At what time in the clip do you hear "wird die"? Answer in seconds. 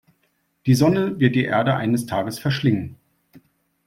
1.19-1.45